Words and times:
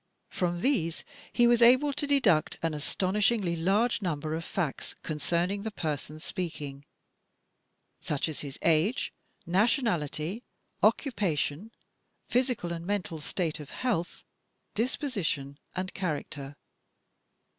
From 0.31 0.61
these 0.61 1.03
he 1.31 1.45
was 1.45 1.61
able 1.61 1.93
to 1.93 2.07
deduce 2.07 2.57
an 2.63 2.73
astonishingly 2.73 3.55
large 3.55 4.01
number 4.01 4.33
of 4.33 4.43
facts 4.43 4.95
concerning 5.03 5.61
the 5.61 5.69
person 5.69 6.19
speak 6.19 6.59
ing— 6.59 6.85
such 8.09 8.27
as 8.27 8.39
his 8.41 8.57
age, 8.63 9.13
nationality, 9.45 10.43
occupation, 10.81 11.69
physical 12.27 12.73
and 12.73 12.83
mental 12.83 13.19
state 13.21 13.59
of 13.59 13.69
health, 13.69 14.23
disposition, 14.73 15.59
and 15.75 15.93
character. 15.93 16.55